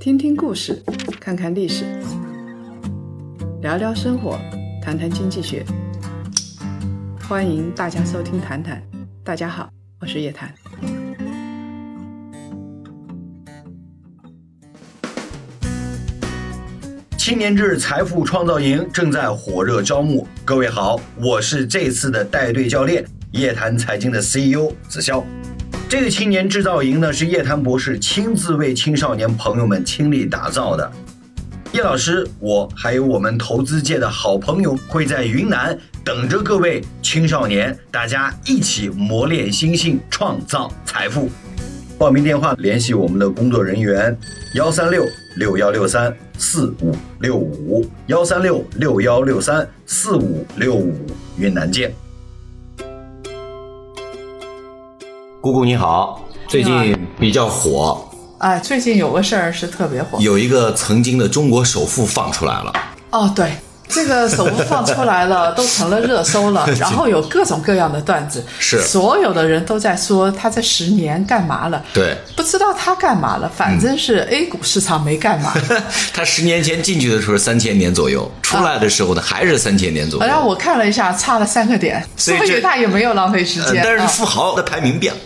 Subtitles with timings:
[0.00, 0.80] 听听故事，
[1.18, 1.84] 看看历史，
[3.60, 4.38] 聊聊生活，
[4.80, 5.64] 谈谈经济学。
[7.28, 8.80] 欢迎大家收听《谈谈》，
[9.24, 9.68] 大家好，
[10.00, 10.54] 我是叶檀。
[17.16, 25.24] 青年志财富创造营正在火热招募，各位好，我是这次的带队教练，叶檀财经的 CEO 子潇。
[25.88, 30.92] 这个青年制造营呢，是叶檀博士亲自为青少年朋友们倾力打造的。
[31.72, 41.30] 叶老师，我还有我们投资界的好朋友，会在云南等着各位青少年，大家一起磨练心性，创造财富。
[41.96, 44.14] 报名电话联系我们的工作人员：
[44.56, 50.94] 幺三六六幺六三四五六五，幺三六六幺六三四五六五，
[51.38, 51.90] 云南见。
[55.40, 58.04] 姑姑你好，最近比较火，
[58.38, 60.18] 哎，最近有个事儿是特别火。
[60.20, 62.72] 有一个曾经的中国首富放出来了。
[63.10, 63.52] 哦，对，
[63.88, 71.82] 这个首富放出来了， 都成了热搜了，然后有各种各样的段子，是所有的人都在说他这十年干嘛了。
[71.94, 75.54] 对，不知道他干嘛了，反正是 A 股市场没干嘛。
[76.12, 80.26] 他十年前进去的时候三千点左右，出来的时候呢还是三千点左右。
[80.26, 83.76] 然后我看了一下，差了三个点，所所以他也没有浪费时间。
[83.76, 85.20] 呃但是啊富豪的排名变了。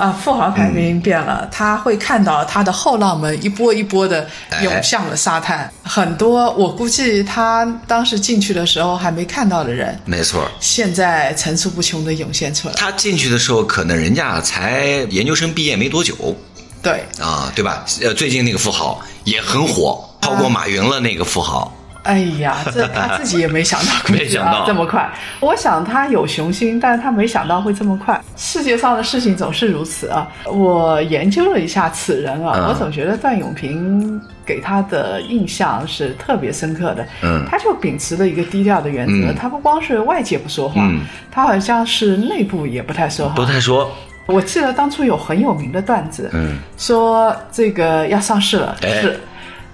[0.00, 12.74] 啊，富豪排名变了，他会看到他的后浪们一波一波的哎涌向了沙滩，很多我估计他当时进去的时候还没看到的人，没错，现在层出不穷的涌现出来。
[12.74, 16.16] 他进去的时候可能人家才研究生毕业没多久。
[16.82, 17.84] 对，啊，对吧？
[18.00, 20.98] 呃，最近那个富豪也很火，超过马云了。
[21.00, 21.70] 那个富豪，
[22.02, 25.08] 哎呀，这他 自己也没想到，没想到这么快。
[25.40, 28.20] 我想他有雄心，但是他没想到会这么快。
[28.36, 30.26] 世界上的事情总是如此啊！
[30.46, 37.06] 我研究了一下此人啊，嗯我总觉得段永平给他的印象是特别深刻的。
[37.22, 43.34] 嗯他就秉持了一个低调的原则，嗯他不光是外界不说话，嗯他好像是内部也不太说话。
[43.34, 43.90] 不太说，
[44.26, 49.20] 我记得当初有很有名的段子，嗯，说这个要上市了，哎是，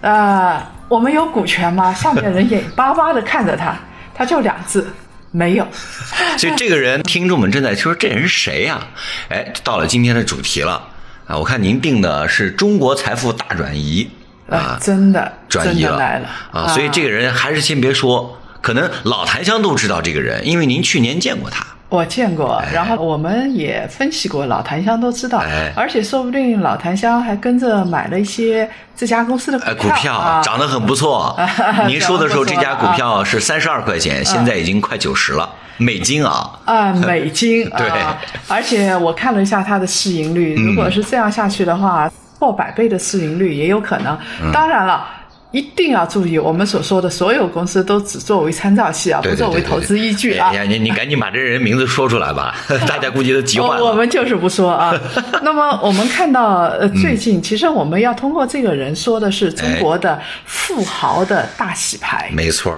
[0.01, 1.93] 呃，我们有股权吗？
[1.93, 3.77] 下面人眼巴巴的看着他，
[4.15, 4.87] 他就两字，
[5.33, 5.67] 没有。
[6.39, 8.87] 所以这个人，听众们正在说这人是谁呀、
[9.29, 10.81] 哎，到了今天的主题了
[11.27, 11.37] 啊！
[11.37, 14.09] 我看您定的是中国财富大转移
[14.49, 16.69] 呃啊，，真的，转移了来了啊！
[16.69, 21.67] 所以这个人还是先别说，可能老檀香都知道这个人，因为您去年见过他。
[21.89, 31.39] 我见过，然后我们也分析过，老檀香都知道，哎而且说不定老檀香还跟着买了一些这家公司的呃，股股票啊，涨得很不错。
[31.87, 36.59] 您说的时候，这家股票是三十二块钱，现在已经快九十了，美金啊。
[36.65, 38.19] 啊，美金 对啊，
[38.49, 42.11] 而且我看了一下它的市盈率，嗯如果是这样下去的话，
[42.41, 44.19] 破百倍的市盈率也有可能。
[44.43, 45.07] 嗯当然了。
[45.53, 50.57] 一定要注意，我们所说的所有公司都只作为参照系啊，不作为投资依据啊哎。
[50.57, 52.55] 呀，你你赶紧把这人名字说出来吧，
[52.87, 53.93] 大家估计都急坏了我。
[53.95, 54.93] 们就是不说啊。
[55.43, 62.29] 那么我们看到，最近其实我们要通过这个人说的是中哎国的富豪的大洗牌。
[62.35, 62.77] 没错，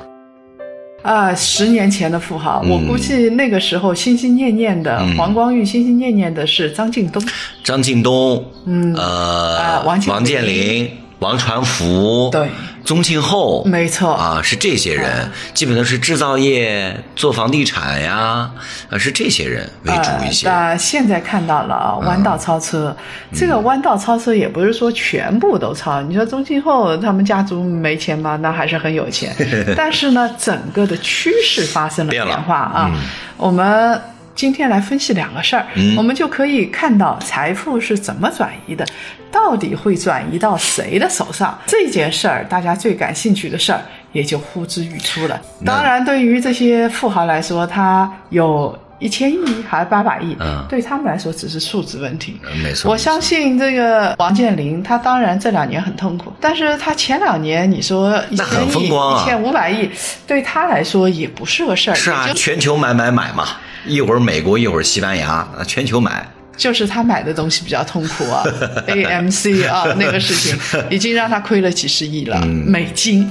[1.02, 7.22] 啊，十年前的富豪，嗯我估计那个时候心心念念的、黄光裕心心念念的是张近东。
[7.64, 10.88] 张近东，嗯呃啊，王健王健林、
[11.20, 12.48] 王传福，对，
[12.84, 18.48] 宗庆后，没错啊，是这些人，基本都是制造业、做房地产呀，
[18.88, 20.48] 啊，是这些人为主一些。
[20.48, 22.96] 那现在看到了啊，弯道超车。
[23.34, 26.00] 这个弯道超车也不是说全部都超。
[26.02, 28.36] 你说宗庆后他们家族没钱吗？
[28.40, 29.34] 那还是很有钱。
[29.76, 32.90] 但是呢，整个的趋势发生了变化啊。
[32.94, 33.00] 嗯
[33.36, 34.00] 我们。
[34.38, 38.86] 今天来分析两个事儿，嗯我们就可以看到财富是怎么转移的，
[39.32, 41.58] 到底会转移到谁的手上？
[41.66, 43.82] 这件事儿，大家最感兴趣的事儿
[44.12, 45.40] 也就呼之欲出了。
[45.66, 49.38] 当然，对于这些富豪来说，他有一千亿
[49.68, 52.40] 还是八百亿，嗯对他们来说只是数字问题。
[52.44, 59.88] 呃没错，我相信这个王健林，他当然这两年很痛苦，但是他前两年你说一千亿、一千五百亿，
[60.26, 61.94] 对他来说也不是个事儿。
[61.94, 63.46] 是啊全球买买买嘛，
[63.86, 66.26] 一会儿美国，一会儿西班牙，啊全球买。
[66.58, 68.44] 就是他买的东西比较痛苦啊，
[68.86, 70.58] AMC 啊那个事情
[70.90, 73.30] 已经让他亏了几十亿了、嗯美金。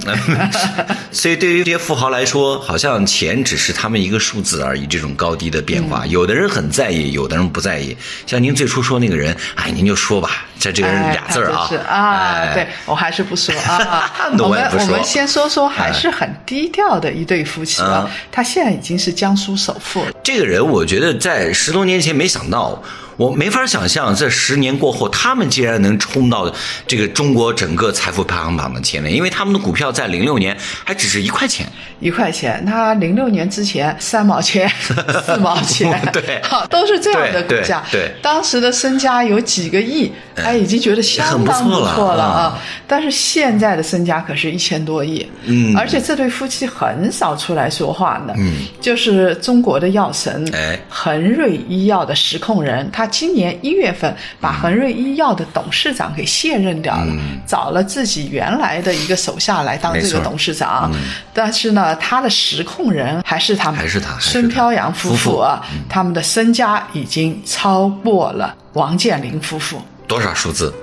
[1.12, 7.96] 所以对于这些富豪来说，好像钱只是他们一个数字而已，这种高低的变化，嗯有的人很在意，有的人不在意。
[8.26, 14.10] 像您最初说那个人，哎，您就说吧，这这个人哎俩字儿啊，他就是啊，哎对我还是不说啊。
[14.40, 20.12] 我们我们先说说还是很低调的一对夫妻啊嗯，他现在已经是江苏首富了。
[20.24, 22.82] 这个人，我觉得在十多年前没想到
[23.18, 26.52] 我没法想象，这十年过后，他们竟然能冲到
[26.86, 30.56] 这个中国整个财富排行榜的前面，因为他们的股票在零六年
[30.86, 31.68] 还只是一块钱，
[32.00, 32.64] 一块钱。
[32.66, 34.72] 他零六年之前三毛钱、
[35.26, 37.84] 四毛钱， 对，好，都是这样的股价。
[37.92, 42.60] 对，当时的身家有几个亿，哎，已经觉得相当不错了啊。
[42.86, 57.14] 但是现在的身家可是一千多亿，嗯，而且这对夫妻很少出来说话的，嗯，就是中国的药神，哎，恒瑞医药的实控人，他今年一月份把恒瑞医药的董事长给卸任掉了，
[57.48, 60.92] 找了自己原来的一个手下来当这个董事长，
[61.34, 70.74] 但是呢，他的实控人还是他们，还是他孙飘扬夫妇啊，他们的身家已经超过了王健林夫妇，多少数字？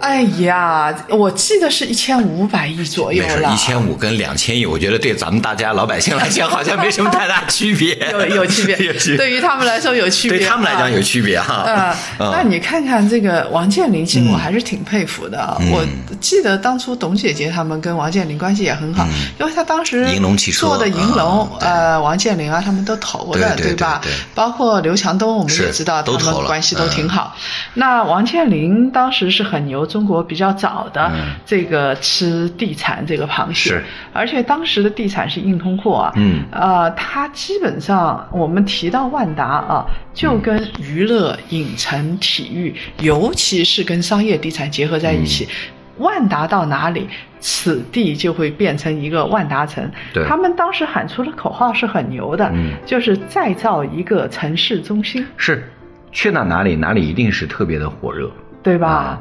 [0.00, 3.52] 哎呀，我记得是一千五百亿左右了。
[3.52, 7.96] 一千五跟两千亿，我觉得对咱们大家老百姓来讲，好像没什么太大区别。
[8.12, 10.38] 有 有区别，对于他们来说有区别。
[10.38, 11.96] 对他们来讲有区别哈。
[12.18, 15.56] 嗯，那你看看这个王健林，其实我还是挺佩服的。
[15.72, 15.84] 我
[16.20, 19.04] 记得当初董姐姐他们跟王健林关系也很好，
[19.40, 20.06] 因为他当时
[20.52, 24.00] 做的银龙，呃，王健林啊，他们都投的，对吧？
[24.32, 27.34] 包括刘强东，我们也知道他们关系都挺好。
[27.74, 29.87] 那王健林当时是很牛。
[29.88, 31.10] 中国比较早的
[31.44, 33.82] 这个吃地产这个螃蟹，
[34.12, 45.48] 而且当时的地产是硬通货啊，嗯，呃，它基本上我们提到万达啊，就跟娱乐、影城、体育，尤其是跟商业地产结合在一起，
[45.96, 47.08] 万达到哪里，
[47.40, 49.90] 此地就会变成一个万达城。
[50.12, 50.24] 对。
[50.26, 52.52] 他们当时喊出的口号是很牛的，
[52.86, 55.26] 就是再造一个城市中心。
[55.36, 55.68] 是，
[56.12, 58.30] 去到哪里，哪里一定是特别的火热，
[58.62, 59.20] 对吧？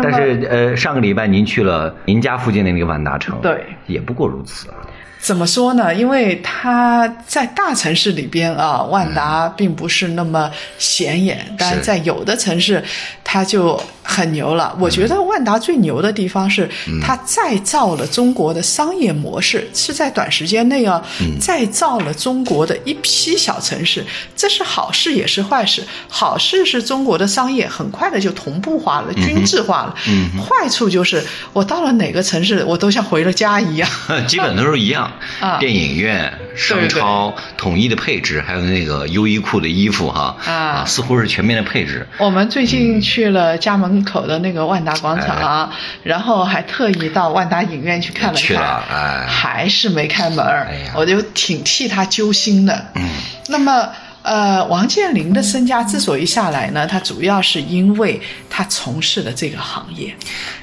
[0.00, 4.76] 但是，呃，上个礼拜您去了您家附近的那个万达城，对，也不过如此啊。
[5.22, 5.94] 怎么说呢？
[5.94, 12.82] 因为它在大城市里边啊，万达并不是那么显眼，但是在有的城市，
[13.22, 14.76] 它就很牛了。
[14.80, 16.68] 我觉得万达最牛的地方是，
[17.00, 21.00] 它再造了中国的商业模式，是在短时间内啊，
[21.40, 24.04] 再造了中国的一批小城市。
[24.36, 25.86] 这是好事也是坏事。
[26.08, 29.94] 好事是中国的商业很快的就同步化了、均质化了。
[30.42, 31.22] 坏处就是
[31.52, 33.88] 我到了哪个城市，我都像回了家一样，
[34.26, 35.11] 基本都是一样。
[35.40, 42.06] 啊，电影院、商超统一的配置，还有那个优衣库的衣服，哈啊，似乎是全面的配置。
[42.18, 45.70] 我们最近去了家门口的那个万达广场，
[46.02, 52.86] 然后还特意到万达影院去看了看，哎，还是没开门哎，我就挺替他揪心的。
[52.94, 53.08] 嗯，
[53.48, 53.88] 那么
[54.22, 60.14] 呃，王健林的身家之所以下来呢，他主要是因为他从事的这个行业，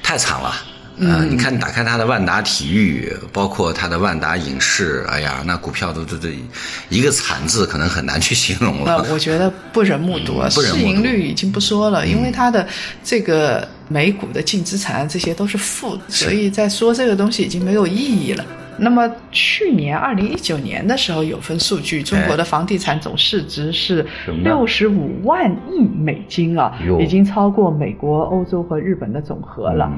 [0.02, 0.54] 太惨了。
[1.02, 6.28] 嗯，你看，打开它的万达体育，包括它的万达影视，哎呀，那股票都都都
[6.90, 9.04] 一个惨字，可能很难去形容了。
[9.10, 12.66] 我觉得不忍目睹，市盈率已经不说了，因为它的
[13.02, 18.44] 这个每股的净资产这些都是负的，所以在说这个东西已经没有意义了。
[18.82, 24.06] 那么去年二零一九年的时候有份数据，中国的房地产总市值是
[24.42, 29.90] 六十五万亿美金啊，已经超过美国、欧洲和日本的总和了。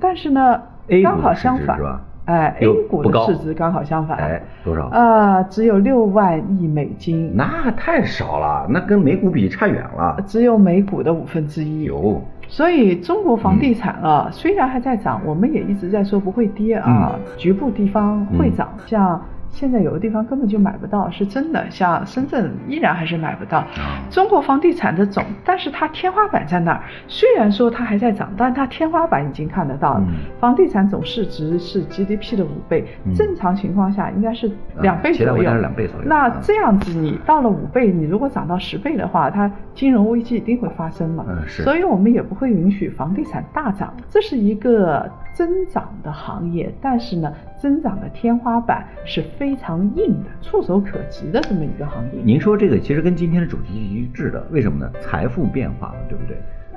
[0.00, 0.60] 但是呢，
[1.02, 1.78] 刚好相反，
[2.24, 4.88] 哎，A 股的市值刚好相反，哎，多少？
[4.88, 11.84] 呃，只有六万亿美金，那太少了，那跟美股比差远了，只有美股的五分之一。
[11.84, 19.20] 有，所以中国房地产啊，虽然还在涨，我们也一直在说不会跌啊，局部地方会涨，像。
[19.58, 21.68] 现在有的地方根本就买不到，是真的。
[21.68, 23.64] 像深圳依然还是买不到。
[24.08, 26.80] 中国房地产的总，但是它天花板在那儿。
[27.08, 30.04] 虽然说它还在涨，但它天花板已经看得到了。
[30.38, 32.86] 房地产总市值是 GDP 的五倍，
[33.16, 34.48] 正常情况下应该是
[34.80, 35.42] 两倍左右。
[35.42, 36.06] 两倍左右。
[36.06, 41.24] 那这样子，你到了五倍，你如果涨到十倍的话，它金融危机一定会发生嘛？
[41.28, 41.64] 嗯，是。
[41.64, 43.92] 所以我们也不会允许房地产大涨。
[44.08, 47.32] 这是一个增长的行业，但是呢？
[47.58, 52.22] 增长的天花板是非常硬的、触手可及的这么一个行业。
[52.24, 54.90] 您说这个其实跟今天的主题是一致的，为什么呢？
[55.00, 56.36] 财富变化了，对不对？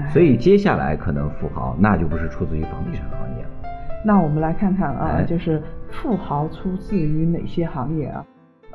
[0.09, 3.49] 所以接下来可能富豪那就不是出自于房地产行业了。
[4.03, 8.25] 那我们来看看啊，就是富豪出自于哪些行业啊？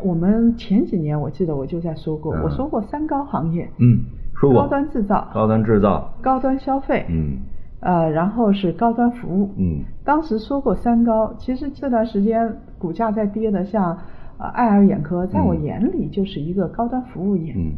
[0.00, 4.04] 我们前几年我记得我就在说过，我说过三高行业，嗯，
[4.38, 7.38] 说过高端制造、高端制造、高端消费，嗯。
[7.86, 9.54] 呃，然后是高端服务。
[9.56, 13.96] 嗯，当时说过三高，其实这段时间股价在跌的，像
[14.38, 17.72] 呃爱尔眼科，在我眼里就是一个高端服务业，嗯，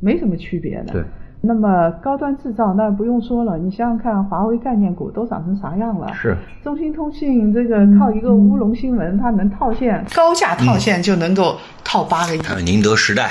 [0.00, 0.92] 没什么区别的。
[0.92, 1.02] 对。
[1.46, 6.12] 那么高端制造那不用说了，你想想看，华为概念股都涨成啥样了？
[6.14, 6.36] 是。
[6.62, 12.40] 中兴通讯这个靠一个乌龙新闻，它能套现，高价套现就能够套八个亿。
[12.40, 13.30] 还有宁德时代，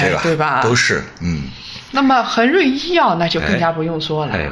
[0.00, 0.20] 对吧？
[0.22, 0.62] 对吧？
[0.62, 1.42] 都是，嗯。
[1.92, 4.32] 那么恒瑞医药那就更加不用说了。
[4.32, 4.50] 哎呦，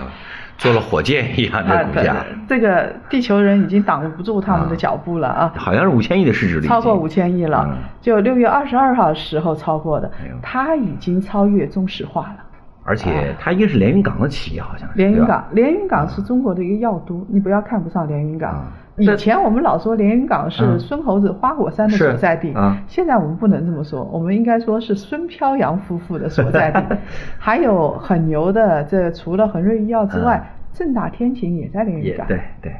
[0.66, 2.16] 做了火箭一样的股价，
[2.49, 5.52] 这个地球人已经挡不住他们的脚步了啊！
[5.56, 10.11] 好像是五千亿的市值率，超过五千亿了，就六月二十二号时候超过的，
[10.42, 12.37] 它已经超越中石化了。
[12.82, 14.94] 而且它应该是连云港的企业，好像是。
[14.96, 18.64] 连云港，连云港是中国的一个药都，你不要看不上连云港。
[18.99, 22.54] 以前我们老说连云港是孙猴子花果山的所在地，
[22.87, 26.96] 现在我们不能这么说，我们应该说是孙飘扬夫妇的所在地。
[27.38, 30.42] 还有很牛的，这除了恒瑞医药之外，
[30.76, 32.26] 正大天晴也在连云港。
[32.28, 32.73] 对对，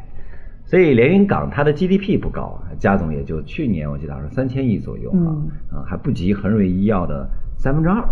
[0.65, 8.05] 所以连云港它的 GDP 不高，加总也就去年我记得是三千亿左右啊，啊还不及恒瑞医药的三分之二。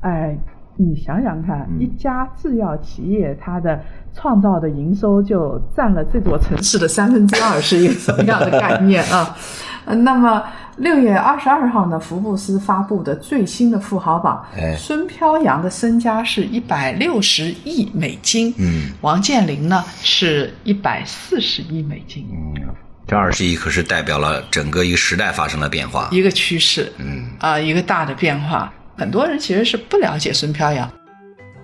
[0.00, 0.36] 哎。
[0.80, 3.82] 你想想看，一家制药企业，它的
[4.14, 9.36] 创造的营收就占了这座城市的三分之二，是一个什么样的概念啊？
[9.84, 10.40] 那么
[10.76, 22.54] 六月二十二号呢，福布斯发布的最新的富豪榜，孙飘扬的身家是一百六十亿美金，嗯，王健林呢是一百四十亿美金，嗯，
[23.04, 28.72] 这二十亿可是代表了整个一个时代发生了变化，一个趋势，嗯，啊，一个大的变化。
[28.98, 30.90] 很多人其实是不了解孙飘扬，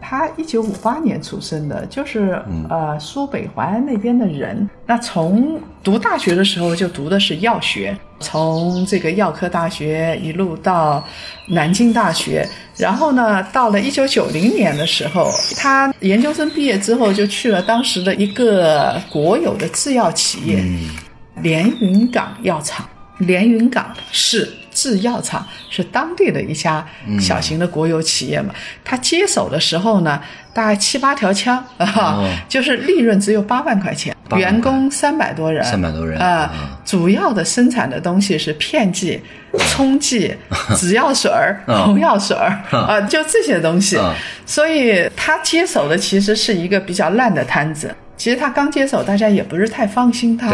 [0.01, 4.71] 他一九五八年出生的，就是呃苏北淮安那边的人。
[4.87, 11.05] 那从读大学的时候就读的是药学，从这个药科大学一路到
[11.49, 20.65] 南京大学，然后呢，到了一九九零年的时候，他研究生毕业之后就去了当时的一个国有的制药企业——
[21.43, 22.89] 连云港药厂。
[23.19, 24.49] 连云港是。
[24.75, 26.87] 制药厂是当地的一家
[27.19, 28.53] 小型的国有企业嘛？
[28.85, 30.21] 他接手的时候呢，
[30.53, 36.51] 大概七八条枪 啊，就是利润只有八万块钱，员工三百多人，三百多人啊，
[36.85, 39.23] 主要的生产的东西是片剂、
[39.71, 40.35] 冲剂、
[40.77, 43.99] 紫药水儿、红药水儿啊，就这些东西。
[44.45, 47.95] 所以他接手的其实是一个比较烂的摊子。
[48.17, 50.53] 其实他刚接手，大家也不是太放心他。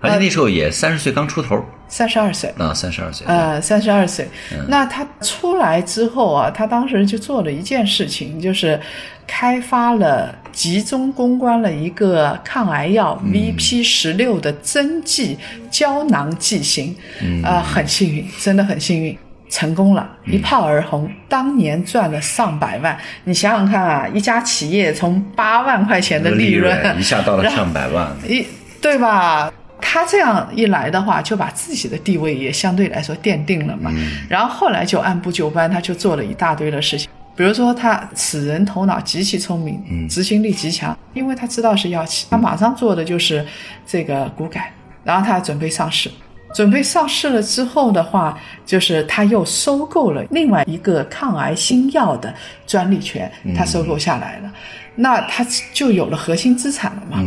[0.00, 4.28] 而且那时候也三十岁刚出头，三十二岁啊，三十二岁啊，三十二岁。
[4.68, 8.78] 那他出来之后啊，他当时就做了一件事情，就是
[9.26, 15.36] 开发了、集中攻关了一个抗癌药 VP 十六的针剂
[15.70, 16.94] 胶囊剂型，
[17.42, 19.18] 啊，很幸运，真的很幸运，
[19.50, 22.96] 成功了，一炮而红，当年赚了上百万。
[23.24, 28.46] 你想想看啊，一家企业从八万块钱的利润一下到了上百万，一
[28.80, 29.52] 对吧？
[29.90, 33.90] 他这样一来的话，就把自己的地位也相对来说奠定了嘛。
[34.28, 37.08] 然后后来就按部就班，他就做了一大堆的事情。
[37.34, 43.42] 比如说，他此人头脑极其聪明，执行力极强，因为他知道是药企，他马上做的就是
[43.86, 44.70] 这个股改，
[45.04, 46.10] 然后他准备上市。
[46.54, 52.34] 准备上市了之后的话，就是他又收购了另外一个抗癌新药的
[52.66, 54.52] 专利权，他收购下来了，
[54.94, 57.24] 那他就有了核心资产了嘛。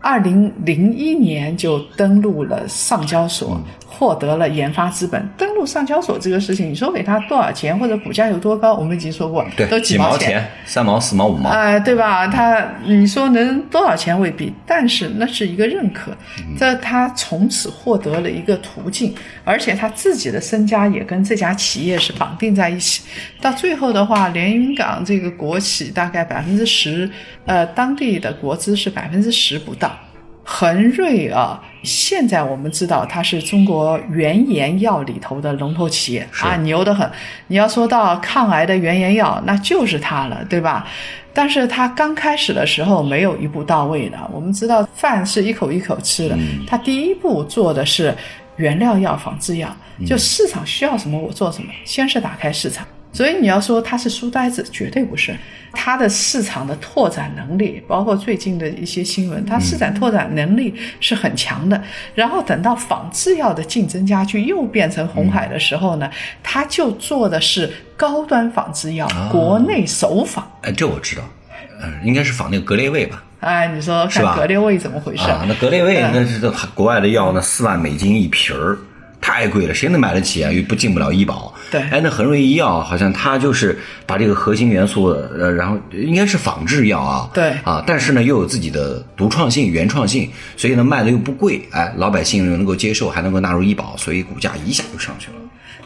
[0.00, 3.60] 二零零一年就登陆了上交所。
[3.92, 12.26] 获得了研发资本，登陆上交所这个事情，你说给他多少钱或者股价有多高，我们已经说过，都几毛钱，三毛、四毛、五毛，哎，对吧？
[12.26, 16.12] 他你说能多少钱未必，但是那是一个认可，
[16.56, 19.14] 这他从此获得了一个途径，
[19.50, 23.02] 而且他自己的身家也跟这家企业是绑定在一起。
[23.40, 27.10] 到最后的话，连云港这个国企大概百分之十，
[27.46, 29.90] 呃，当地的国资是百分之十不到。
[30.44, 37.08] 恒瑞啊，现在我们知道它是中国原研药里头的龙头企业啊，牛得很。
[37.48, 40.86] 你要说到抗癌的原研药，那就是它了，对吧？
[41.32, 44.18] 但是它刚开始的时候没有一步到位的。
[44.32, 48.12] 我们知道饭是一口一口吃的，它第一步做的是
[48.60, 49.74] 原料药、仿制药，
[50.06, 52.86] 就市场需要什么我做什么，先是打开市场。
[53.12, 55.34] 所以你要说它是书呆子，绝对不是。
[55.72, 61.82] 它的市场的拓展能力，包括最近的一些新闻，它市场拓展能力是很强的。
[62.14, 66.08] 然后等到仿制药的竞争加剧，又变成红海的时候呢，
[66.42, 70.48] 它就做的是高端仿制药，国内首仿。
[70.62, 71.22] 哎，这我知道，
[71.82, 73.24] 嗯，应该是仿那个格列卫吧？
[73.40, 75.22] 哎，你说看格列卫怎么回事？
[75.24, 76.40] 啊，那格列卫那是
[76.74, 78.78] 国外的药，那四万美金一瓶儿。
[79.22, 80.50] 太贵了，谁能买得起啊？
[80.50, 81.52] 又不进不了医保。
[81.70, 87.28] 对，哎，那恒瑞医药好像它就是把这个核心元素，呃，然后应该是仿制药啊。
[87.34, 95.34] 对，啊，但是呢又有自己的独创性、原创性，所以呢卖的又不贵，哎，老百姓能够接受，还能够纳入医保，所以股价一下就上去了。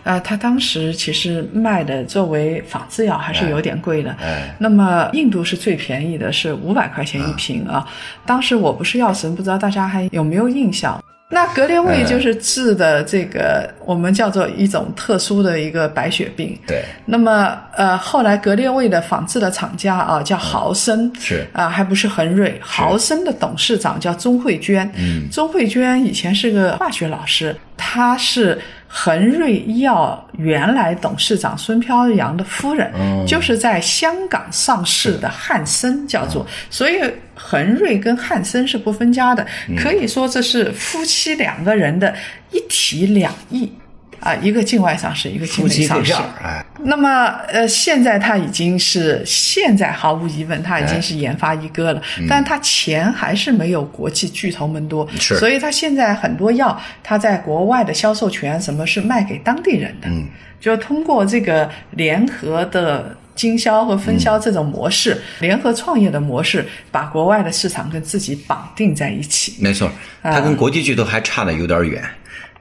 [0.04, 4.14] 啊，它当时其实卖的作为仿制药还是有点贵的。
[4.20, 7.84] 哎，那么印度是最便宜的，是五百块钱一瓶啊。
[8.26, 11.02] 当时我不是药神，不知道大家还有没有印象？
[11.30, 16.56] 那格列卫就是治的这个，我们叫做一种特殊的一个白血病。
[16.66, 16.84] 对。
[17.06, 22.56] 那么，呃，后来格列卫的仿制的厂家啊，叫豪生，是啊，还不是恒瑞。
[22.60, 28.60] 豪生的董事长叫钟慧娟，嗯，钟慧娟以前是个化学老师，她是。
[28.96, 32.92] 恒瑞医药原来董事长孙飘扬的夫人，
[33.26, 37.00] 就是在香港上市的汉森，叫做，所以
[37.34, 39.44] 恒瑞跟汉森是不分家的，
[39.76, 42.14] 可以说这是夫妻两个人的
[42.52, 43.72] 一体两翼。
[44.20, 46.14] 啊，一个境外上市，一个境内上市。
[46.40, 52.02] 哎，那么呃，现在它已经是现在毫无疑问，它已经是研发一哥了。
[52.28, 55.36] 但它钱还是没有国际巨头们多，是。
[55.38, 60.26] 所以它现在很多药，它在国外的销售权什么是卖给当地人的，嗯，
[60.60, 69.54] 就通过这个联合的经销和分销这种模式，联合创业的模式，把国外的市场跟自己绑定在一起。
[69.58, 69.90] 没错，
[70.22, 72.02] 它跟国际巨头还差的有点远。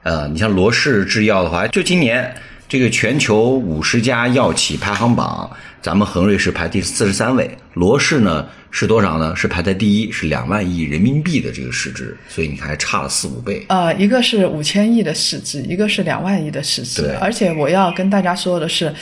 [0.02, 2.34] 呃，你像罗氏制药的话，就今年
[2.74, 5.48] 这个全球五十家药企排行榜，
[5.80, 9.32] 咱们恒瑞是排第四十三位，罗氏呢是多少呢？
[9.36, 13.64] 是排在第一，是两万亿人民币的这个市值，所以你看还差了四五倍。
[13.68, 18.92] 呃，一个是五千亿的市值，一个是两万亿的市值，而且我要跟大家说的是，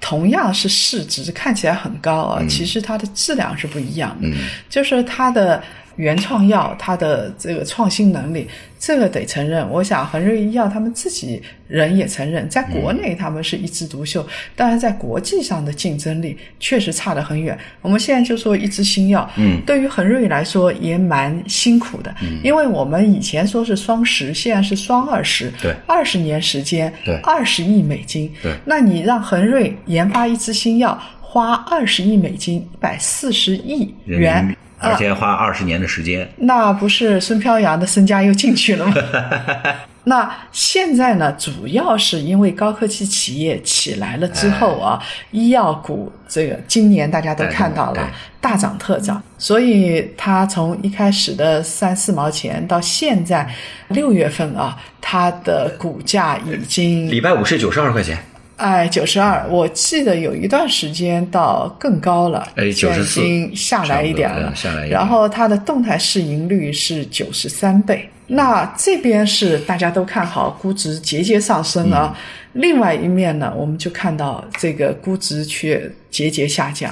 [0.00, 4.28] 同样是市值，看起来很高啊，其实它的质量是不一样的，
[4.70, 5.60] 就是它的。
[5.96, 8.46] 原创药，它的这个创新能力，
[8.78, 9.68] 这个得承认。
[9.70, 17.58] 我想恒瑞医药他们自己人也承认，在国内他们是一枝独秀，但是在国际上的竞争力确实差得很远。
[17.80, 34.54] 我们现在就说一支新药，嗯，对于恒瑞来说也蛮辛苦的，嗯，因为我们以前说是双十，现在是双二十，对，二十年时间，对，二十亿美金，对，那你让恒瑞研发一支新药，花二十亿美金，一百四十亿元。
[34.90, 38.94] 而且花二十年的时间，那不是孙飘扬的身家又进去了吗？
[40.08, 45.02] 那现在呢，主要是因为高科技企业起来了之后啊，
[45.32, 48.08] 医药股这个今年大家都看到了
[48.40, 53.52] 大涨特涨，所以它从一开始的三四毛钱到现在
[53.88, 58.16] 六月份啊，它的股价已经礼拜五是九十二块钱。
[58.56, 64.88] 哎，九十二，我记得有一段时间到更高了，哎，九十四，已经下来一点了，下来。
[64.88, 72.16] 然后它的动态市盈率是九十三倍，那这边是大家都看好，估值节节上升啊。
[72.54, 76.90] 另外一面呢，我们就看到这个估值却节节下降。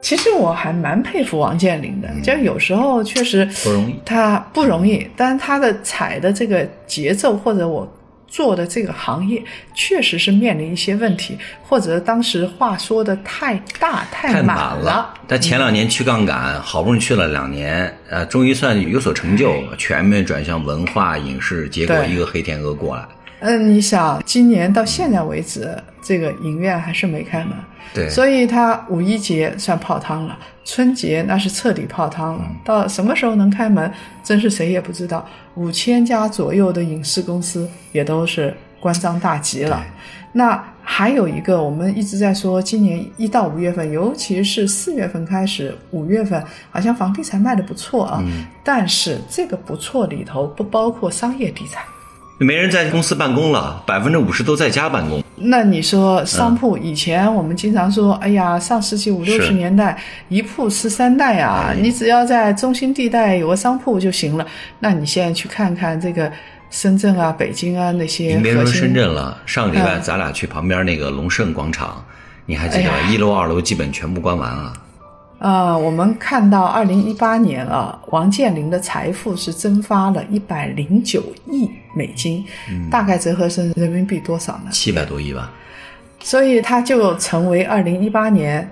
[0.00, 7.92] 其实我还蛮佩服王健林的，就有时候确实不容易，他不容易，但他的踩的这个节奏或者我。
[8.28, 9.42] 做的这个行业
[9.74, 15.14] 确实是面临一些问题，或者当时话说的太大太满了。
[15.26, 23.04] 他前两年去杠杆，好不容易去了两年，呃，终于算有所成就，全面转向文化影视，结果一个黑天鹅过来。
[23.40, 27.52] 嗯，你想，今年到现在为止，这个影院还是没开门。
[27.94, 32.44] 对，所以他五一节算泡汤了，春节那是彻底泡汤了。
[32.64, 33.90] 到什么时候能开门，
[34.22, 35.26] 真是谁也不知道。
[35.54, 39.82] 五千家左右的影视公司也都是关张大吉了。
[40.32, 48.22] 那还有一个，我们一直在说，今年一到五月份，尤其是四月份开始，五月份好像房地产卖的不错啊。
[48.62, 51.82] 但是这个不错里头不包括商业地产。
[52.38, 55.22] 没人在公司办公了，百分之五十都在家办公。
[55.36, 59.96] 那你说商铺以前我们经常说，哎呀，上世纪五六十年代
[60.28, 64.46] 一铺吃三代啊，你只要在中心地带有个商铺就行了。
[64.78, 66.30] 那你现在去看看这个
[66.70, 72.04] 深圳啊、北京啊那些，别说深圳了，上个礼拜咱俩去旁边那个龙盛广场，
[72.46, 74.72] 你还记得一楼、二楼基本全部关完了。
[75.40, 82.44] 呃，我们看到二零一八年啊，王健林的财富是蒸发了一百零九亿美金，
[82.90, 84.70] 大概折合成人民币多少呢？
[84.70, 85.52] 七百多亿吧。
[86.20, 88.70] 所以它就成为二零一八年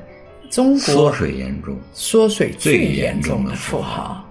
[0.49, 4.25] 中国缩水严重、缩水最严重的富豪。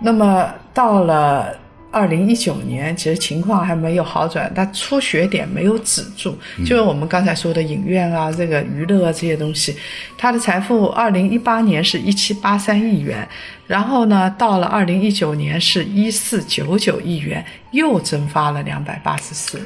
[0.00, 1.54] 那么到了。
[1.92, 9.76] 二零一九年其实情况还没有好转，但出血点没有止住，就是我们刚才说的影院啊、这个娱乐啊这些东西，
[10.16, 13.28] 它的财富二零一八年是一七八三亿元，
[13.66, 19.60] 然后呢，到了二零一九年是一四九九亿元，又蒸发了两百八十四。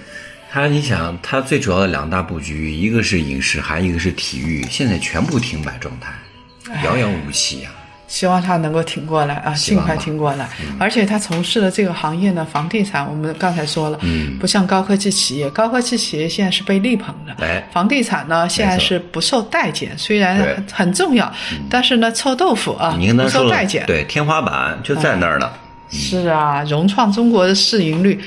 [0.51, 6.13] 他，你想，他最主要的两大布局，一个是影视，还一个是体育，现在全部停摆状态，
[6.83, 7.71] 遥遥无期呀。
[8.09, 10.49] 希望他能够挺过来啊，尽快挺过来。
[10.79, 14.39] 而且他从事的这个行业呢，房地产，我们刚才说了，嗯。
[14.39, 17.45] 不像高科技企业，高科技企业现在是被力捧的。
[17.45, 21.33] 哎，房地产呢，现在是不受待见，虽然很重要，
[21.69, 23.85] 但是呢，臭豆腐啊，不受待见。
[23.87, 25.53] 对，天花板就在那儿了。
[25.91, 28.21] 是啊，融创中国的市盈率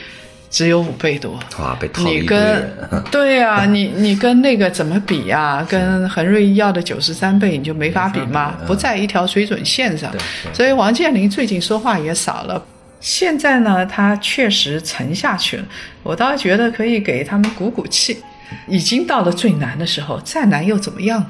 [0.50, 1.40] 只有五倍多。
[1.60, 2.72] 哇，被套了你跟。
[3.12, 10.12] 对呀、你你跟那个怎么比呀、跟恒瑞医药的九十三倍你就没法比吗，不在一条水准线上。
[10.54, 12.64] 所以王健林最近说话也少了。
[13.00, 15.66] 现在呢，他确实沉下去了，
[16.04, 18.18] 我倒觉得可以给他们鼓鼓气。
[18.68, 21.20] 已经到了最难的时候，再难又怎么样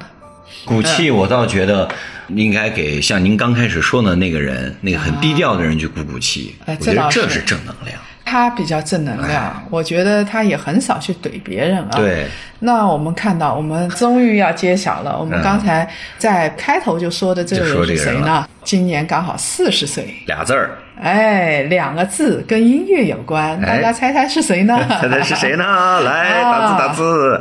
[0.64, 1.88] 鼓气，我倒觉得
[2.28, 6.56] 应该给像您刚开始说的那个人，那个很低调的人去鼓鼓气。
[6.64, 8.00] 哎我觉得这是正能量。
[8.30, 11.90] 他比较正能量，我觉得他也很少去怼别人啊。
[11.96, 12.28] 对，
[12.60, 15.18] 那我们看到，我们终于要揭晓了。
[15.18, 18.46] 我们刚才在开头就说的这个人是谁呢？
[18.62, 24.78] 今年刚好四十岁，俩字儿，哎，两个字跟音乐有关，哎大家猜猜是谁呢？
[25.02, 25.64] 猜猜是谁呢？
[26.06, 27.40] 来，打字打字。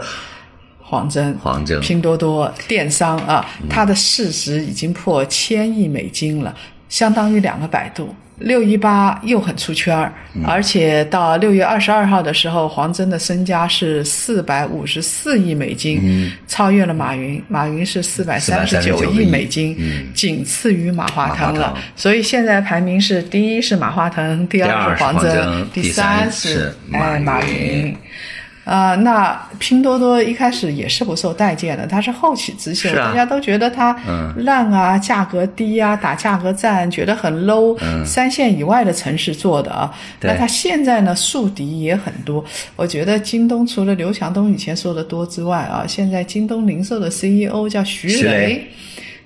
[0.81, 6.51] 黄峥，黄峥拼多多电商啊，它的市值已经破千亿美金了，
[6.87, 8.15] 相当于两个百度。
[8.39, 10.13] 六一八又很出圈儿，
[10.45, 17.43] 而且到六月二十二号的时候，黄峥的身家是四百五十四亿美金，超越了马云。
[17.47, 19.77] 马云是四百三十九亿亿美金，
[20.13, 21.73] 仅次于马化腾了。
[21.73, 21.83] 腾。
[21.95, 27.95] 所以现在排名是第一是马化腾，第第二是黄峥峥，第第三三是哎马马云
[28.69, 28.75] 云。
[28.75, 33.97] 啊、那拼多多一开始也是不受待见的，它是后起之秀，啊大家都觉得它
[34.37, 39.91] 烂啊，价格低啊，打价格战，觉得很 low、三线以外的城市做的啊。
[40.21, 42.45] 那它现在呢，宿敌也很多。
[42.75, 48.67] 我觉得京东除了刘强东以前说的多之外啊，现在京东零售的 CEO 叫徐徐雷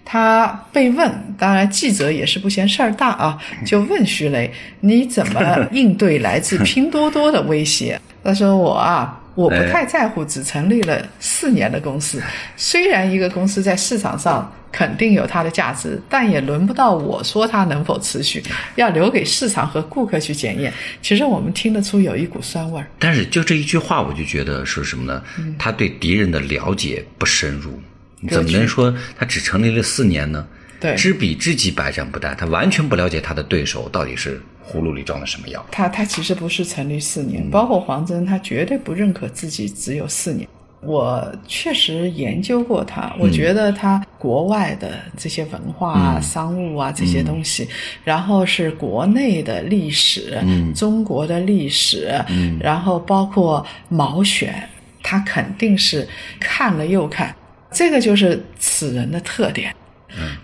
[0.06, 4.51] 他被问，当然记者也是不嫌事儿大啊，就问徐雷
[4.82, 12.22] ：“你怎么 应对来自拼多多的威胁？”他说：“我啊，我不太在乎只成立了四年的公司，
[12.56, 18.43] 虽然一个公司在市场上肯定有它的价值，但也轮不到我说它能否持续，
[18.76, 20.72] 要留给市场和顾客去检验。
[21.02, 22.88] 其实我们听得出有一股酸味儿。
[23.00, 25.24] 但是就这一句话，我就觉得是什么呢？
[25.38, 27.80] 嗯他对敌人的了解不深入。
[28.19, 30.48] 你怎么能说他只成立了四年呢？
[30.80, 32.36] 对知彼知己，百战不殆。
[32.36, 35.65] 他完全不了解他的对手到底是葫芦里装的什么药。
[35.71, 40.47] 他他其实不是成立四年，包括黄峥，他绝对不认可自己只有四年。
[40.86, 47.65] 我确实研究过他，我觉得他国外的这些文化啊、商务啊这些东西，
[48.04, 50.38] 然后是国内的历史，
[50.76, 52.13] 中国的历史，
[52.60, 54.67] 然后包括毛选，
[55.02, 56.06] 他肯定是
[56.38, 57.34] 看了又看，
[57.71, 59.73] 这个就是此人的特点。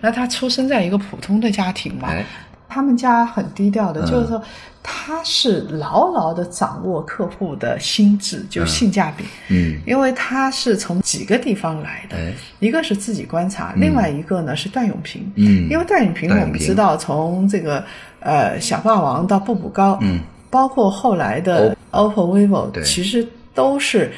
[0.00, 2.24] 那他出生在一个普通的家庭嘛，哎，
[2.70, 4.40] 他们家很低调的，就是说
[4.82, 9.24] 他是牢牢的掌握客户的心智，就性价比。
[9.48, 12.32] 嗯，因为他是从几个地方来的，哎。
[12.60, 15.30] 一个是自己观察，另外一个呢是段永平。
[15.34, 15.68] 嗯。
[15.68, 17.84] 因为段永平我们知道从这个
[18.20, 22.82] 呃小霸王到步步高，嗯，包括后来的 OPPO、vivo，对。
[22.84, 24.12] 其实都是。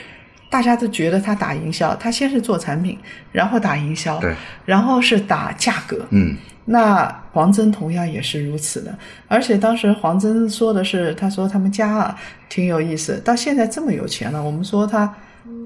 [0.50, 2.98] 大家都觉得他打营销，他先是做产品，
[3.32, 4.34] 然后打营销，对，
[4.66, 8.96] 然后是打价格，嗯，那黄峥同样也是如此的，
[9.26, 12.16] 而且当时黄峥说的是，他说他们家啊
[12.48, 15.12] 挺有意思，到现在这么有钱了，我们说他，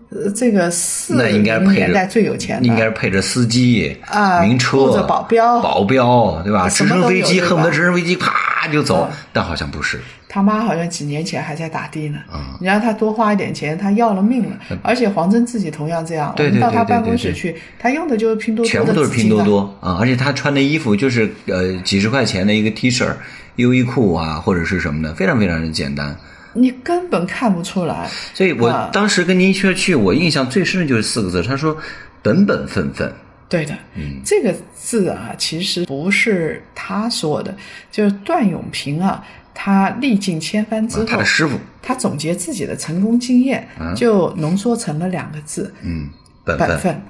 [0.08, 6.68] 呃，这个四那应该配着零年代最有钱的，应该是配着司机啊名车或者保镖保镖对吧？
[6.68, 10.00] 直升飞机恨不得直升飞机啪就走嗯，但好像不是。
[10.36, 14.58] 他妈好像几年前还在打的呢，嗯你让他多花一点钱，他要了命了。
[14.82, 23.10] 而且黄峥自己同样这样，我们到他办公室去，他用的就是拼多多的全部都是拼多多啊，而且他穿的衣服就是呃几十块钱的一个 T 恤、
[23.54, 26.14] 优衣库啊，或者是什么的，非常非常的简单。
[26.52, 28.06] 你根本看不出来。
[28.34, 31.74] 所以我啊当时跟您一块儿去，我印象最深的就是四个字，他说
[32.20, 33.10] 本本分分。
[33.48, 37.56] 对的，嗯这个字啊，其实不是他说的，
[37.90, 39.24] 就是段永平啊，
[39.58, 43.66] 他历尽千帆之后，啊他的师傅，他总结自己的成功经验，
[43.96, 46.10] 就浓缩成了两个字：嗯，
[46.44, 46.68] 本分。
[46.68, 47.02] 本分。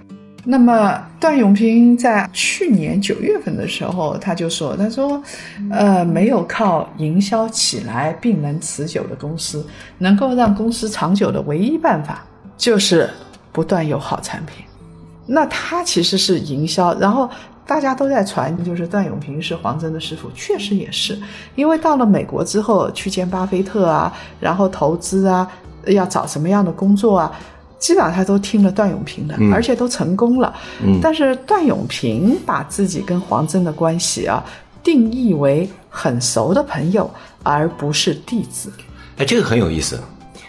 [0.49, 5.21] 那么段永平在去年九月份的时候，他就说：“他说，
[5.73, 9.67] 呃，没有靠营销起来并能持久的公司，
[9.99, 12.25] 能够让公司长久的唯一办法
[12.57, 13.11] 就是
[13.51, 14.65] 不断有好产品。
[15.27, 17.29] 那他其实是营销，然后
[17.67, 21.19] 大家都在传，就是段永平是黄峥的师傅，确实也是，
[21.55, 25.51] 因为到了美国之后去见巴菲特啊，然后投资啊，
[25.87, 27.33] 要找什么样的工作啊。”
[27.79, 30.55] 基本上他都听了段永平的，而且都成功了。
[30.83, 34.43] 嗯但是段永平把自己跟黄峥的关系啊
[34.83, 37.09] 定义为很熟的朋友，
[37.43, 38.73] 而不是弟子。
[39.19, 40.01] 哎，这个很有意思。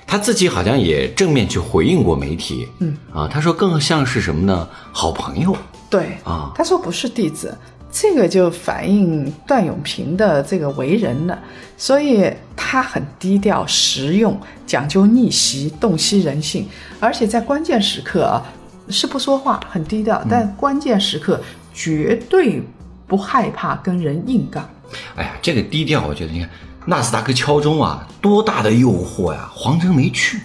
[0.07, 4.67] 他自己好像也正面去回应过媒体，嗯啊，他说更像是什么呢？
[4.93, 5.53] 好朋友
[5.89, 7.57] 对啊他说不是弟子，
[7.91, 11.39] 这个就反映段永平的这个为人了，
[11.77, 16.67] 所以他很低调、实用，讲究逆袭、洞悉人性，
[16.99, 18.43] 而且在关键时刻啊
[18.89, 21.41] 是不说话，很低调，但关键时刻
[21.73, 22.61] 绝对
[23.07, 24.69] 不害怕跟人硬杠。
[25.15, 26.49] 哎呀，这个低调，我觉得你看
[26.85, 29.49] 纳斯达克敲钟啊，多大的诱惑呀！
[29.53, 30.39] 黄峥没去，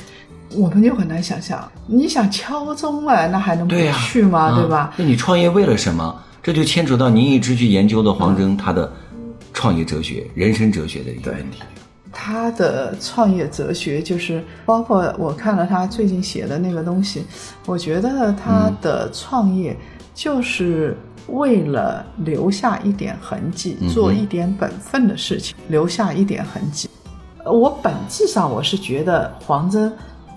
[0.55, 3.75] 我们就很难想象，你想敲钟啊，那还能不、
[4.07, 4.41] 去吗？
[4.41, 4.95] 啊对吧？
[4.97, 6.23] 那你创业为了什么？
[6.43, 8.93] 这就牵扯到您一直去研究的黄峥他的
[9.53, 11.63] 创业哲学、人生哲学的一个问题。
[12.13, 17.25] 他的创业哲学就是，包括我看了他最近写的那个东西，
[17.65, 19.77] 我觉得他的创业
[20.15, 20.97] 就是
[21.29, 26.89] 为了留下一点痕迹，做一点本分的事情，留下一点痕迹。
[27.45, 29.91] 呃我本质上我是觉得黄峥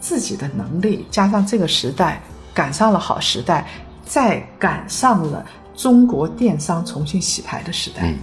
[0.06, 2.22] 自己的能力加上这个时代
[2.54, 3.68] 赶上了好时代，
[4.06, 5.44] 再赶上了
[5.76, 8.18] 中国电商重新洗牌的时代，嗯。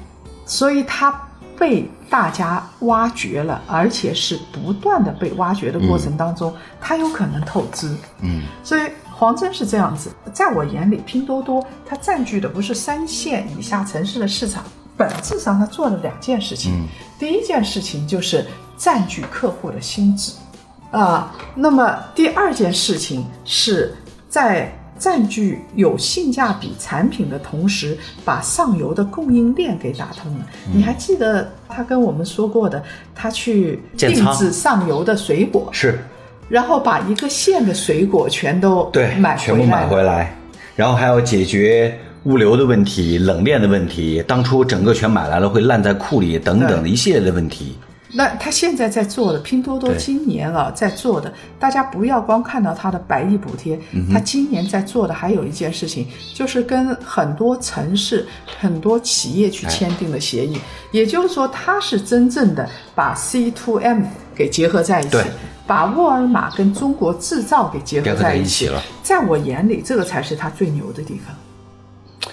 [0.47, 1.13] 所以它
[1.59, 7.93] 被大家挖掘了，而且是不断的被挖掘的过程当中，他有可能透支。
[8.21, 14.63] 嗯，所以黄峥是这样子，在我眼里，拼多多它占据的不是三线以下城市的市场，
[14.97, 16.73] 本质上它做了两件事情。
[16.75, 16.89] 嗯。
[17.19, 20.33] 第一件事情就是占据客户的心智，
[20.93, 23.93] 啊，那么第二件事情是
[24.29, 30.47] 在占据有性价比产品的同时，把上游的供应链给打通了。
[30.69, 32.81] 嗯你还记得他跟我们说过的，
[33.15, 35.99] 他去定制上游的水果，是
[36.49, 40.37] 然后把一个县的水果全都对，买全部买回来了回来，
[40.77, 44.23] 然后还要解决物流的问题、冷链的问题。
[44.29, 47.79] 当初整个全买来了，会烂在库里等等的一系列的问题。
[48.15, 58.27] 那他现在在做的，拼多多今年啊在做的，大家不要光看到他的百亿补贴，嗯他今年在做的还有一件事情，就是跟很多城市、
[58.61, 64.03] 很多企业去签订了协议，也就是说，他是真正的把 C to M
[64.35, 65.17] 给结合在一起，
[65.67, 68.45] 把沃尔玛跟中国制造给结合在在一起。
[68.45, 68.83] 一起了。
[69.03, 71.35] 在我眼里，这个才是他最牛的地方。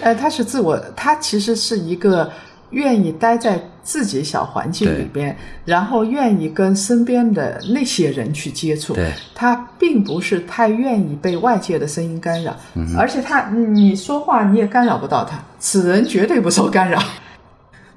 [0.02, 2.30] 呃，他是自我，他其实是一个
[2.70, 8.94] 愿意待在自己小环境里边，然后愿意跟身边的那些人去接触。
[8.94, 17.02] 对，他并不是太愿意被外界的声音干扰，嗯而且他你说话你也干扰不到他，此人绝对不受干扰。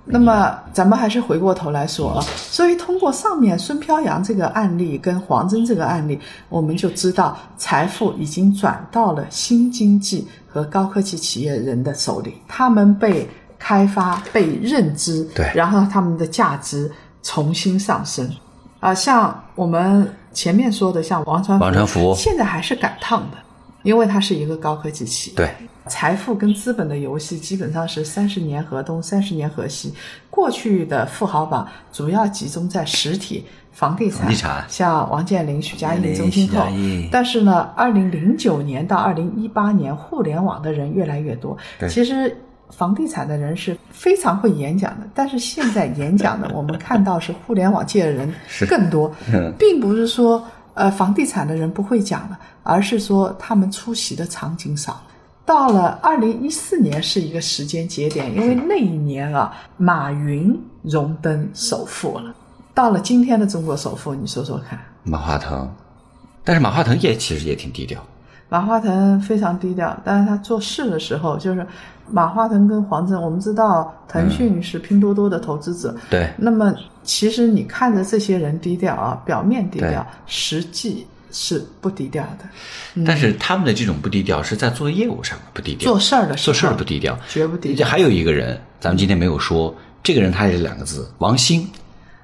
[0.06, 13.30] 那么咱们还是回过头来说啊，所以通过上面孙飘扬这个案例跟黄峥这个案例，我们就知道财富已经转到了新经济和高科技企业人的手里，他们被
[13.64, 18.30] 开发、被认知，对然后他们的价值重新上升。
[18.82, 23.38] 啊，像我们前面说的，像王传王传福现在还是赶趟的，
[23.84, 25.38] 因为它是一个高科技企业。
[25.38, 25.50] 对，
[25.88, 29.94] 财富跟资本的游戏基本上是三十年河东，三十年河西。
[30.30, 36.68] 过去的富豪榜主要集中在实体房地产，房地产像王健林、许家印、林曾庆后。
[37.10, 41.58] 但是呢，二零零九年到二零一八年，互联网的人越来越多。
[41.80, 42.36] 对其实。
[42.78, 48.34] 房地产的人是非常会演讲的，但是现在演讲的，我们看到是互联网界的人
[48.68, 55.04] 更多，嗯并不是说呃房地产的人不会讲了，而是说他们出席的场景少了。
[55.46, 62.34] 到了二零一四年是一个时间节点，因为那一年啊，马云荣登首富了。
[62.74, 65.70] 到了今天的中国首富，你说说看，马化腾，
[66.44, 68.02] 但是马化腾也其实也挺低调。
[68.50, 71.66] 马化腾非常低调，但是他做事的时候，就是
[72.10, 83.04] 马化腾跟黄峥，我们知道腾讯是拼多多的投资者，对，那么其实你看着这些人低调啊，表面低调，实际是不低调的。
[83.06, 87.88] 但是他们的这种不低调是在做业务上不低调，做事儿的时候做事儿不低调，绝不低调。
[87.88, 91.68] 还有一个人，咱们今天没有说，这个人他也是两个字，王兴，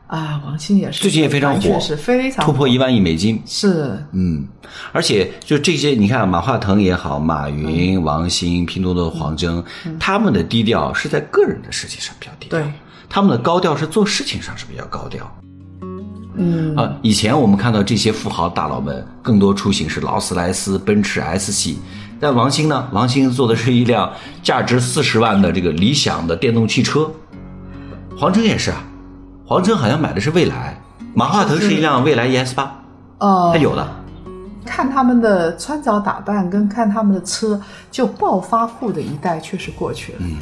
[0.10, 3.40] 啊，王兴也是，最近也非常火，是非常火突破一万亿美金。
[3.46, 4.48] 是嗯，
[4.92, 9.64] 而且就这些，你看马化腾也好，马云、王兴、拼多多的黄峥，
[10.00, 12.74] 他们的低调是在个人的事情上比较低调，对，
[13.08, 15.32] 他们的高调是做事情上是比较高调。
[16.42, 21.78] 嗯啊，以前我们看到这些富豪大佬们更多出行是劳斯莱斯、奔驰 S 系，
[22.20, 22.90] 但王兴呢？
[22.92, 27.12] 王兴坐的是一辆价值四十万的这个理想的电动汽车。
[28.18, 28.84] 黄峥也是啊，
[29.50, 30.80] 黄峥好像买的是蔚来，
[31.16, 32.72] 马化腾是一辆蔚来 ES 八，
[33.18, 33.84] 哦，他有的。
[34.64, 37.60] 看他们的穿着打扮，跟看他们的车，
[37.90, 40.20] 就暴发户的一代确实过去了。
[40.22, 40.38] 嗯，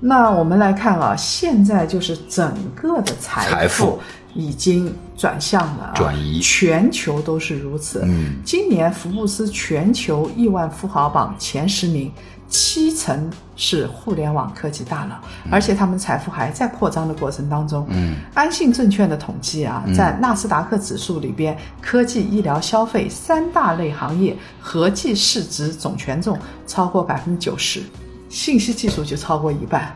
[0.00, 3.98] 那我们来看啊，现在就是整个的财财富
[4.32, 8.00] 已经转向了、啊，转移全球都是如此。
[8.06, 12.10] 嗯，今年福布斯全球亿万富豪榜前十名，
[12.48, 15.16] 七成是互联网科技大佬，
[15.50, 17.86] 而且他们财富还在扩张的过程当中。
[17.90, 27.82] 嗯，安信证券的统计啊，在纳斯达克指数里边，科技、医疗、消费三大类行业合计市值总权重超过百分之九十，
[28.28, 29.94] 信息技术就超过一半。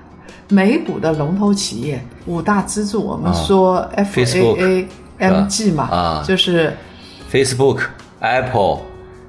[0.48, 6.76] 美股的龙头企业五大支柱，我们说 F A A M G 嘛，啊就是。
[7.30, 7.82] Facebook、
[8.18, 8.80] Apple，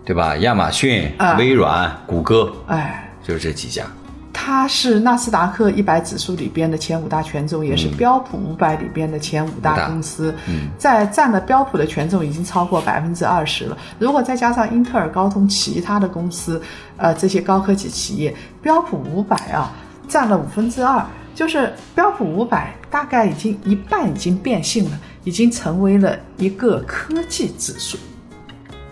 [0.03, 0.36] 对吧？
[0.38, 3.86] 亚马逊、啊微软、谷歌，哎，就是这几家。
[4.34, 10.34] 它是纳斯达克一百指数里边的前五大权重，也是标普五百里边的前五大公司，
[10.79, 13.77] 在占了标普的权重已经超过百分之二十了。
[13.99, 16.60] 如果再加上英特尔、高通其他的公司，
[16.97, 19.71] 呃，这些高科技企业，标普五百啊
[20.07, 21.05] 占了五分之二，
[21.36, 27.95] 就是标普五百大概已经一半已经变性了，已经成为了一个科技指数。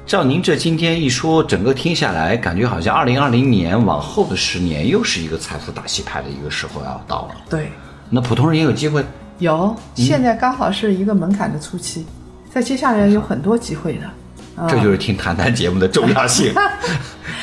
[0.10, 7.36] 照您这今天一说，整个听下来，感觉好像二零二零年往后的十年又是一个财富大洗牌的一个时候要到了。
[7.48, 7.72] 对，
[8.10, 9.06] 那普通人也有机会，
[9.38, 12.08] 有，现在刚好是一个门槛的初期，
[12.52, 14.10] 在接下来有很多机会的。
[14.60, 14.68] 啊。
[14.70, 16.54] 这就是听谈谈节目的重要性。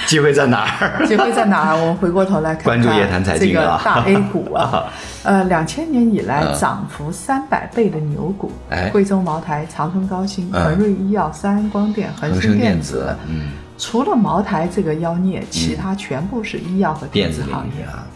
[0.07, 1.05] 机会在哪儿？
[1.07, 1.76] 机会在哪儿？
[1.76, 4.85] 我们回过头来看看关注夜谈财经这个啊大 A 股 啊，
[5.24, 8.88] 呃，两千年以来涨幅三百倍的牛股，哎。
[8.90, 13.48] 贵州茅台、长春高新、嗯恒瑞医药、三安光电、恒恒生生电子子，嗯，
[13.79, 17.85] 除了茅台这个妖孽，其他全部是医药和电子行业。
[17.85, 18.07] 啊，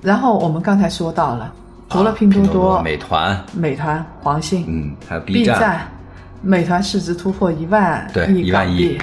[0.00, 1.52] 然后我们刚才说到了，
[1.88, 5.86] 除了啊拼多多、多、美团，美团、黄信，嗯，还有 B，站，
[6.42, 8.98] 美团市值突破一万对亿1万亿币，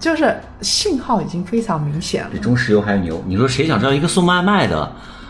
[0.00, 2.38] 就是信号已经非常明显了比。
[2.38, 3.22] 中石油还牛。
[3.26, 4.80] 你说谁想知道一个送外卖的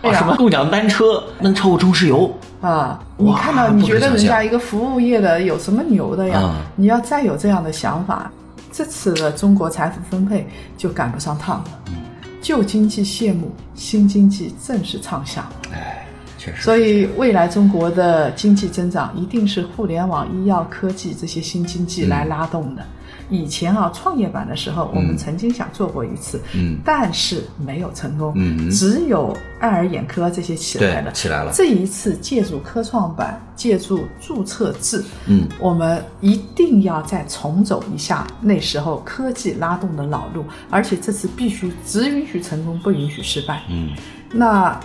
[0.02, 2.34] 啊，什么共享单车能超过中石油？
[2.60, 6.40] 啊，你哇看到你觉得人家一个服务业的有什么牛的呀？
[6.42, 8.30] 嗯你要再有这样的想法，
[8.72, 11.64] 这次的中国财富分配就赶不上趟了。
[11.88, 11.94] 嗯
[12.40, 15.46] 旧经济谢幕，新经济正式唱响。
[15.72, 16.04] 哎，
[16.42, 16.62] 确实。
[16.62, 22.82] 所以未来中国的经济增长一定是互联网、医药、科技这些新经济来拉动的。
[23.30, 43.62] 以前啊，创业板的时候，我们曾经想做过一次，嗯但是没有成功，嗯只有爱尔眼科这些起来了，起来了这一次借助科创板，借助注册制，嗯，我们一定要再重走一下那时候科技拉动的老路，而且这次必须只允许成功，不允许失败。
[43.70, 43.90] 嗯，
[44.30, 44.78] 那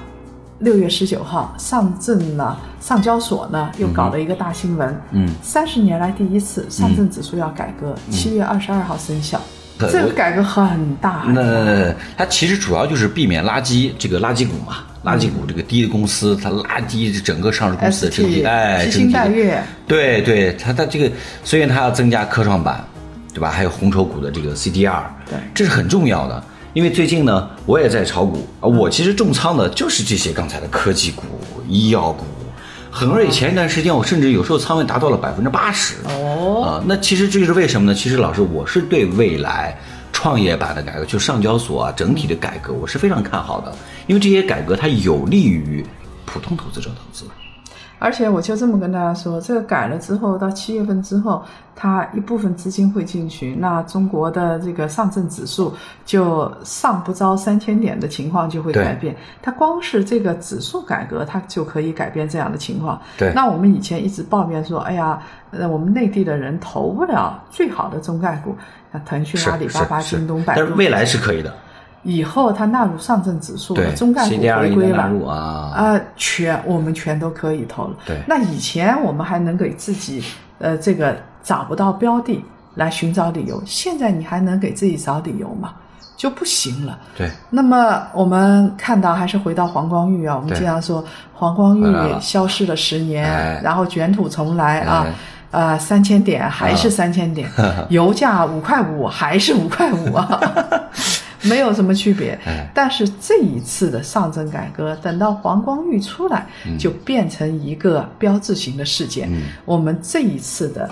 [0.60, 9.39] 六月十九号，上证呢，上交所呢又搞了一个大新闻，嗯，三十年来第一次上证指数要改革，七、月二十二号生效，
[9.78, 11.26] 这个改革很大。
[11.28, 21.12] 那它其实主要就是避免垃圾这个垃圾股嘛，垃圾股这个低的公司，它拉低整个上市公司的整体哎，披星整体的戴月，对对，它它这个，
[21.43, 22.84] 所以它要增加科创板，
[23.32, 23.52] 对吧？
[23.52, 26.43] 还有红筹股的这个 CDR，对这是很重要的。
[26.78, 31.24] 因为最近呢，我也在炒股啊，我其实重仓的就是这些刚才的科技股、
[31.68, 32.24] 医药股。
[32.92, 35.96] 恒瑞前一段时间，我甚至有时候仓位达到了百分之八十。
[36.04, 37.98] 哦啊，那其实这就是为什么呢？
[37.98, 39.76] 其实老师，我是对未来
[40.13, 45.84] 创业板的改革，就上交所啊整体的改革，我是非常看好的，因为这些改革它有利于
[46.28, 47.26] 普通投资者投资。
[48.00, 51.44] 而且我就这么跟大家说，这个改了之后，到七月份之后，
[51.76, 55.74] 它一部分资金会进去，那中国的这个上证指数
[56.06, 59.16] 就上不着三千点的情况就会改变。
[59.42, 63.02] 它光是这个指数改革，它就可以改变这样的情况。
[63.18, 65.20] 对那我们以前一直抱怨说，哎呀，
[65.52, 68.56] 呃，我们内地的人投不了最好的中概股，
[68.94, 70.62] 像腾讯、阿里巴巴、京东、百度。
[70.62, 71.52] 但是未来是可以的，
[72.04, 77.96] 以后它纳入上证指数了，中概股回归了啊啊，全我们全都可以投了。
[78.06, 80.24] 对那以前我们还能给自己
[80.60, 82.44] 呃这个找不到标的
[82.76, 85.74] 来寻找理由，现在你还能给自己找理由吗？
[86.16, 86.98] 就不行了。
[87.16, 95.14] 对，那么我们看到，还是回到黄光裕啊，我们经常说黄光裕消失了十年，哎然后卷土重来啊哎。
[95.50, 97.50] 呃，三千点还是啊三千点，
[97.90, 100.28] 油价五块五还是五块五啊
[101.48, 102.70] 没有什么区别哎。
[102.74, 109.28] 但是这一次的上证改革，等到黄光裕出来，就变成一个标志性的事件。
[109.32, 110.90] 嗯我们这一次的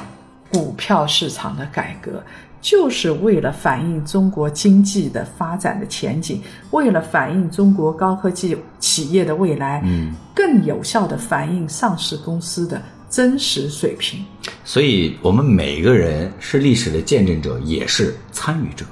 [0.51, 2.23] 股票市场的改革，
[2.61, 6.41] 就是为了反映中国经济的发展的前景，
[6.71, 14.23] 为了反映中国高科技企业的未来，嗯，更有效的反映上市公司的真实水平。
[14.63, 18.85] 所以我们每个人是历史的见证者，也是参与者。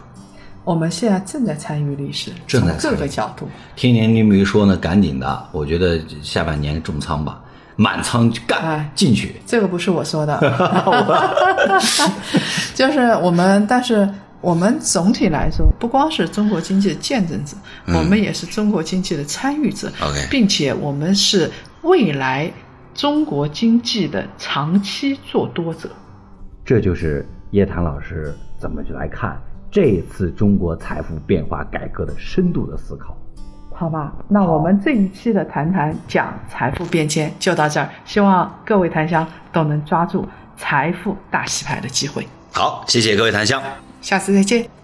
[0.63, 3.47] 我们现在正在参与历史，正在从各个角度。
[3.75, 7.41] 听您这么一说呢，赶紧的，我觉得下半年重仓吧，
[7.75, 9.35] 满仓干哎进去。
[9.45, 10.39] 这个不是我说的，
[12.73, 14.07] 就是我们，但是
[14.39, 17.57] 我们总体来说，不光是中国经济的见证者，
[17.87, 21.51] 嗯我们也是中国经济的参与者 OK 并且我们是
[21.81, 22.49] 未来
[22.93, 25.89] 中国经济的长期做多者。
[26.63, 29.37] 这就是叶檀老师怎么去来看
[29.73, 33.17] 这次中国财富变化改革的深度的思考。
[33.71, 42.27] 好吧，那我们这一期的谈谈讲财富变迁就到这儿，希望各位檀香都能抓住财富大洗牌的机会。
[42.51, 43.59] 好，谢谢各位檀香。
[43.99, 44.82] 下次再见。